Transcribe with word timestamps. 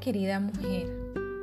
querida 0.00 0.38
mujer. 0.38 0.86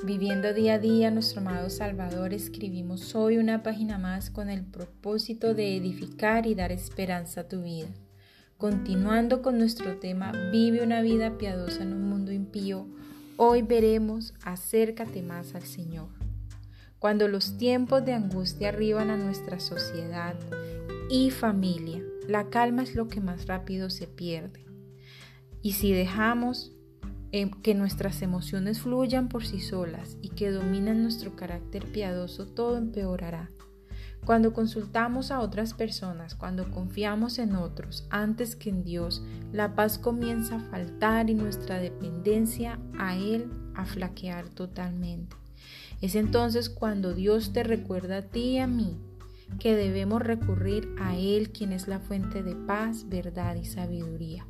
Viviendo 0.06 0.54
día 0.54 0.76
a 0.76 0.80
día 0.80 1.12
nuestro 1.12 1.42
amado 1.42 1.70
Salvador, 1.70 2.34
escribimos 2.34 3.14
hoy 3.14 3.38
una 3.38 3.62
página 3.62 3.98
más 3.98 4.30
con 4.30 4.50
el 4.50 4.64
propósito 4.64 5.54
de 5.54 5.76
edificar 5.76 6.48
y 6.48 6.56
dar 6.56 6.72
esperanza 6.72 7.42
a 7.42 7.48
tu 7.50 7.62
vida. 7.62 7.90
Continuando 8.58 9.42
con 9.42 9.58
nuestro 9.58 10.00
tema 10.00 10.32
Vive 10.50 10.82
una 10.82 11.02
vida 11.02 11.38
piadosa 11.38 11.84
en 11.84 11.92
un 11.92 12.08
mundo 12.08 12.32
impío, 12.32 12.88
hoy 13.36 13.64
veremos 13.64 14.34
Acércate 14.44 15.22
más 15.22 15.54
al 15.54 15.64
Señor. 15.64 16.08
Cuando 17.00 17.28
los 17.28 17.58
tiempos 17.58 18.06
de 18.06 18.14
angustia 18.14 18.70
arriban 18.70 19.10
a 19.10 19.18
nuestra 19.18 19.60
sociedad 19.60 20.36
y 21.10 21.32
familia, 21.32 22.02
la 22.30 22.50
calma 22.50 22.84
es 22.84 22.96
lo 22.96 23.10
que 23.10 23.20
más 23.20 23.46
rápido 23.46 23.90
se 23.90 24.08
pierde. 24.08 24.66
Y 25.62 25.74
si 25.74 25.92
dejamos 25.92 26.72
Em, 27.34 27.50
que 27.50 27.74
nuestras 27.76 28.22
emociones 28.22 28.82
fluyan 28.82 29.30
por 29.30 29.46
sí 29.46 29.62
solas 29.62 30.18
y 30.22 30.30
que 30.30 30.52
dominen 30.52 31.02
nuestro 31.02 31.36
carácter 31.38 31.90
piadoso, 31.90 32.46
todo 32.46 32.78
empeorará. 32.78 33.50
Cuando 34.26 34.54
consultamos 34.54 35.32
a 35.32 35.40
otras 35.40 35.74
personas, 35.74 36.36
cuando 36.36 36.70
confiamos 36.70 37.40
en 37.40 37.56
otros 37.56 38.06
antes 38.10 38.58
que 38.58 38.70
en 38.70 38.84
Dios, 38.84 39.24
la 39.54 39.76
paz 39.76 39.98
comienza 39.98 40.58
a 40.58 40.60
faltar 40.60 41.30
y 41.30 41.34
nuestra 41.34 41.80
dependencia 41.80 42.80
a 43.00 43.16
Él 43.16 43.50
a 43.76 43.86
flaquear 43.86 44.50
totalmente. 44.50 45.38
Es 46.02 46.16
entonces 46.16 46.70
cuando 46.70 47.14
Dios 47.14 47.54
te 47.54 47.64
recuerda 47.64 48.18
a 48.18 48.22
ti 48.24 48.42
y 48.42 48.58
a 48.60 48.68
mí 48.68 49.00
que 49.58 49.76
debemos 49.76 50.22
recurrir 50.22 50.90
a 51.00 51.16
Él, 51.16 51.52
quien 51.52 51.72
es 51.72 51.88
la 51.88 52.00
fuente 52.00 52.44
de 52.44 52.56
paz, 52.56 53.08
verdad 53.10 53.56
y 53.56 53.66
sabiduría. 53.66 54.46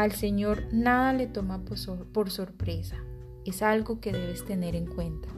Al 0.00 0.12
Señor 0.12 0.64
nada 0.72 1.12
le 1.12 1.26
toma 1.26 1.62
por 1.62 2.30
sorpresa. 2.30 2.96
Es 3.44 3.60
algo 3.60 4.00
que 4.00 4.12
debes 4.12 4.46
tener 4.46 4.74
en 4.74 4.86
cuenta. 4.86 5.28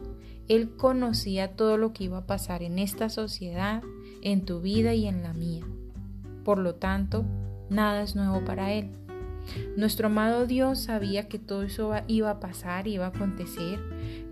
Él 0.46 0.76
conocía 0.76 1.56
todo 1.56 1.76
lo 1.78 1.92
que 1.92 2.04
iba 2.04 2.18
a 2.18 2.26
pasar 2.28 2.62
en 2.62 2.78
esta 2.78 3.08
sociedad, 3.08 3.82
en 4.22 4.44
tu 4.44 4.60
vida 4.60 4.94
y 4.94 5.08
en 5.08 5.24
la 5.24 5.32
mía. 5.32 5.66
Por 6.44 6.58
lo 6.58 6.76
tanto, 6.76 7.24
nada 7.70 8.02
es 8.02 8.14
nuevo 8.14 8.44
para 8.44 8.72
Él. 8.72 8.92
Nuestro 9.76 10.06
amado 10.06 10.46
Dios 10.46 10.78
sabía 10.78 11.26
que 11.26 11.40
todo 11.40 11.64
eso 11.64 11.92
iba 12.06 12.30
a 12.30 12.38
pasar, 12.38 12.86
iba 12.86 13.06
a 13.06 13.08
acontecer, 13.08 13.80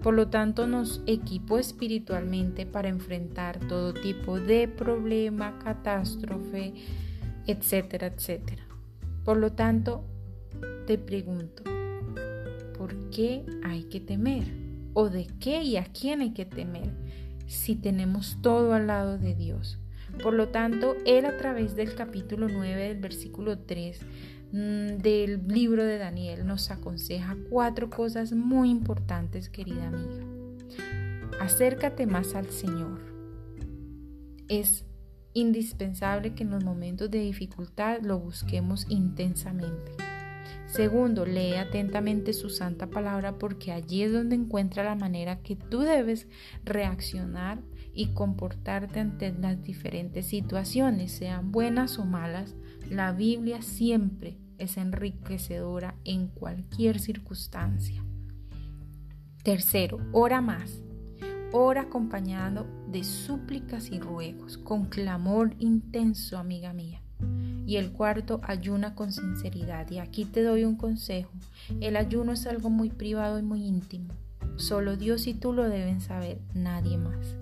por 0.00 0.15
lo 0.15 0.28
tanto 0.28 0.69
nos 0.69 1.03
equipó 1.06 1.59
espiritualmente 1.59 2.67
para 2.67 2.89
enfrentar 2.89 3.59
todo 3.67 3.92
tipo 3.92 4.39
de 4.39 4.69
problema, 4.69 5.59
catástrofe, 5.59 6.75
etcétera, 7.48 8.06
etcétera. 8.06 8.62
Por 9.25 9.37
lo 9.37 9.50
tanto, 9.50 10.05
te 10.87 10.98
pregunto, 10.98 11.62
¿por 12.77 13.11
qué 13.11 13.45
hay 13.62 13.84
que 13.84 14.01
temer? 14.01 14.45
¿O 14.93 15.09
de 15.09 15.27
qué 15.39 15.62
y 15.62 15.77
a 15.77 15.84
quién 15.84 16.20
hay 16.20 16.33
que 16.33 16.45
temer 16.45 16.91
si 17.47 17.77
tenemos 17.77 18.39
todo 18.43 18.75
al 18.75 18.87
lado 18.87 19.19
de 19.19 19.34
Dios? 19.34 19.78
Por 20.23 20.34
lo 20.34 20.48
tanto, 20.48 20.97
Él 21.06 21.25
a 21.25 21.37
través 21.37 21.77
del 21.77 21.95
capítulo 21.95 22.48
9 22.48 22.89
del 22.89 22.98
versículo 22.98 23.59
3 23.59 24.01
mm, 24.53 24.56
del 24.98 25.47
libro 25.47 25.84
de 25.84 25.98
Daniel 25.98 26.47
nos 26.47 26.71
aconseja 26.71 27.37
cuatro 27.48 27.89
cosas 27.89 28.33
muy 28.33 28.71
importantes, 28.71 29.48
querida 29.48 29.89
amiga. 29.89 30.25
Acércate 31.41 32.06
más 32.06 32.34
al 32.34 32.51
Señor. 32.51 33.01
Es 34.48 34.84
indispensable 35.33 36.34
que 36.34 36.43
en 36.43 36.51
los 36.51 36.65
momentos 36.65 37.11
de 37.11 37.21
dificultad 37.21 38.01
lo 38.03 38.19
busquemos 38.19 38.87
intensamente. 38.89 39.93
Segundo, 40.70 41.26
lee 41.26 41.54
atentamente 41.54 42.32
su 42.32 42.48
santa 42.48 42.86
palabra 42.86 43.38
porque 43.38 43.72
allí 43.72 44.03
es 44.03 44.12
donde 44.12 44.36
encuentra 44.36 44.84
la 44.84 44.94
manera 44.94 45.41
que 45.41 45.56
tú 45.56 45.81
debes 45.81 46.28
reaccionar 46.64 47.60
y 47.92 48.14
comportarte 48.14 49.00
ante 49.00 49.32
las 49.32 49.60
diferentes 49.64 50.26
situaciones, 50.26 51.10
sean 51.10 51.50
buenas 51.50 51.98
o 51.98 52.04
malas. 52.04 52.54
La 52.88 53.10
Biblia 53.10 53.62
siempre 53.62 54.38
es 54.59 54.76
enriquecedora 54.76 55.97
en 56.04 56.28
cualquier 56.28 57.00
circunstancia. 57.00 58.04
Tercero, 59.42 59.98
ora 60.12 60.41
más. 60.41 60.82
Ora 61.53 61.82
acompañado 61.82 62.69
de 62.86 63.03
súplicas 63.03 63.91
y 63.91 63.98
ruegos, 63.98 64.56
con 64.56 64.84
clamor 64.84 65.56
intenso, 65.59 66.38
amiga 66.38 66.72
mía. 66.72 67.03
Y 67.70 67.76
el 67.76 67.92
cuarto, 67.92 68.41
ayuna 68.42 68.97
con 68.97 69.12
sinceridad. 69.12 69.88
Y 69.92 70.00
aquí 70.00 70.25
te 70.25 70.42
doy 70.42 70.64
un 70.64 70.75
consejo. 70.75 71.31
El 71.81 71.97
ayuno 71.97 72.32
es 72.32 72.48
algo 72.48 72.69
muy 72.69 72.91
privado 72.91 73.38
y 73.38 73.42
muy 73.42 73.64
íntimo. 73.64 74.12
Solo 74.56 74.97
Dios 74.97 75.28
y 75.28 75.34
tú 75.34 75.53
lo 75.53 75.69
deben 75.69 76.00
saber, 76.00 76.41
nadie 76.53 76.98
más. 76.98 77.36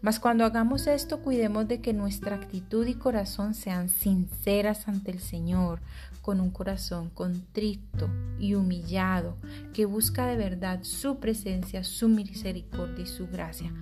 Mas 0.00 0.18
cuando 0.18 0.44
hagamos 0.44 0.88
esto, 0.88 1.20
cuidemos 1.20 1.68
de 1.68 1.80
que 1.80 1.92
nuestra 1.92 2.34
actitud 2.34 2.84
y 2.84 2.94
corazón 2.94 3.54
sean 3.54 3.90
sinceras 3.90 4.88
ante 4.88 5.12
el 5.12 5.20
Señor, 5.20 5.78
con 6.20 6.40
un 6.40 6.50
corazón 6.50 7.08
contrito 7.08 8.10
y 8.40 8.54
humillado, 8.54 9.36
que 9.72 9.84
busca 9.84 10.26
de 10.26 10.36
verdad 10.36 10.80
su 10.82 11.20
presencia, 11.20 11.84
su 11.84 12.08
misericordia 12.08 13.04
y 13.04 13.06
su 13.06 13.28
gracia. 13.28 13.72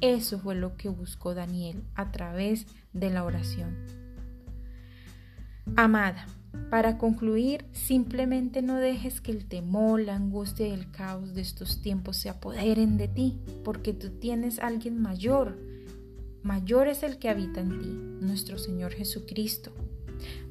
Eso 0.00 0.38
fue 0.38 0.54
lo 0.54 0.74
que 0.78 0.88
buscó 0.88 1.34
Daniel 1.34 1.82
a 1.96 2.12
través 2.12 2.66
de 2.94 3.10
la 3.10 3.24
oración. 3.24 3.95
Amada, 5.74 6.26
para 6.70 6.98
concluir, 6.98 7.64
simplemente 7.72 8.62
no 8.62 8.76
dejes 8.76 9.20
que 9.20 9.30
el 9.30 9.46
temor, 9.46 10.00
la 10.00 10.16
angustia 10.16 10.66
y 10.66 10.72
el 10.72 10.90
caos 10.90 11.34
de 11.34 11.40
estos 11.40 11.82
tiempos 11.82 12.16
se 12.16 12.28
apoderen 12.28 12.96
de 12.96 13.08
ti, 13.08 13.38
porque 13.64 13.92
tú 13.92 14.10
tienes 14.10 14.58
a 14.58 14.68
alguien 14.68 15.00
mayor. 15.00 15.58
Mayor 16.42 16.88
es 16.88 17.02
el 17.02 17.18
que 17.18 17.28
habita 17.28 17.60
en 17.60 17.78
ti, 17.80 18.24
nuestro 18.24 18.58
Señor 18.58 18.92
Jesucristo. 18.92 19.72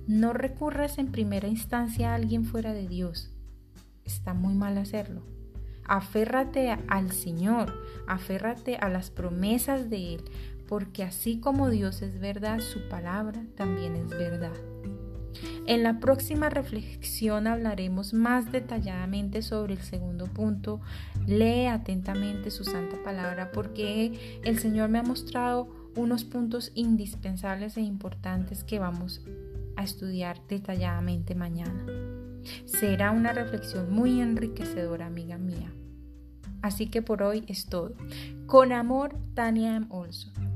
No 0.08 0.34
recurras 0.34 0.98
en 1.00 1.12
primera 1.12 1.48
instancia 1.48 2.12
a 2.12 2.16
alguien 2.16 2.46
fuera 2.46 2.74
de 2.74 2.88
Dios. 2.88 3.32
Está 4.04 4.34
muy 4.34 4.54
mal 4.54 4.78
hacerlo. 4.78 5.24
Aférrate 5.84 6.78
al 6.88 7.12
Señor, 7.12 7.74
aférrate 8.08 8.78
a 8.78 8.90
las 8.90 9.10
promesas 9.10 9.90
de 9.90 10.16
Él, 10.16 10.22
porque 10.68 11.04
así 11.04 11.40
como 11.40 11.70
Dios 11.70 12.02
es 12.02 12.20
verdad, 12.20 12.60
su 12.60 12.88
palabra 12.90 13.44
también 13.56 13.96
es 13.96 14.10
verdad. 14.10 14.56
En 15.68 15.82
la 15.82 16.00
próxima 16.00 16.50
reflexión 16.50 17.48
hablaremos 17.48 18.14
más 18.14 18.52
detalladamente 18.52 19.42
sobre 19.42 19.74
el 19.74 19.82
segundo 19.82 20.26
punto. 20.26 20.80
Lee 21.26 21.66
atentamente 21.66 22.52
su 22.52 22.64
santa 22.64 23.02
palabra 23.04 23.52
porque 23.52 24.40
el 24.44 24.60
Señor 24.60 24.90
me 24.90 25.00
ha 25.00 25.04
mostrado 25.04 25.68
unos 25.96 26.24
puntos 26.24 26.72
indispensables 26.76 27.78
e 27.78 27.82
importantes 27.82 28.64
que 28.64 28.78
vamos 28.78 29.22
a 29.76 29.84
estudiar 29.84 30.40
detalladamente 30.48 31.34
mañana. 31.34 31.86
Será 32.66 33.10
una 33.10 33.34
reflexión 33.34 33.92
muy 33.92 34.22
enriquecedora, 34.22 35.08
amiga 35.08 35.40
mía. 35.40 35.74
Así 36.62 36.88
que 36.88 37.02
por 37.02 37.24
hoy 37.24 37.44
es 37.48 37.66
todo. 37.66 37.96
Con 38.46 38.72
amor, 38.72 39.18
Tania 39.34 39.76
M. 39.76 39.88
Olson. 39.90 40.45